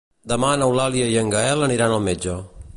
[0.31, 2.39] Demà n'Eulàlia i en Gaël aniran al metge.